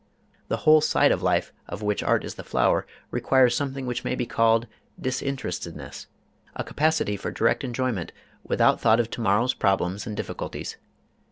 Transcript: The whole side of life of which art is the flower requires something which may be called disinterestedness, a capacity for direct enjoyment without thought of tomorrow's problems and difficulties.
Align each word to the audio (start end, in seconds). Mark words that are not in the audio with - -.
The 0.47 0.57
whole 0.65 0.81
side 0.81 1.11
of 1.11 1.21
life 1.21 1.53
of 1.67 1.83
which 1.83 2.01
art 2.01 2.23
is 2.25 2.33
the 2.33 2.43
flower 2.43 2.87
requires 3.11 3.55
something 3.55 3.85
which 3.85 4.03
may 4.03 4.15
be 4.15 4.25
called 4.25 4.65
disinterestedness, 4.99 6.07
a 6.55 6.63
capacity 6.63 7.15
for 7.15 7.29
direct 7.29 7.63
enjoyment 7.63 8.11
without 8.43 8.81
thought 8.81 8.99
of 8.99 9.11
tomorrow's 9.11 9.53
problems 9.53 10.07
and 10.07 10.17
difficulties. 10.17 10.75